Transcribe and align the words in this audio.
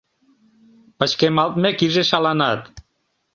Пычкемалтмек 0.97 1.77
иже 1.85 2.03
шаланат. 2.09 2.61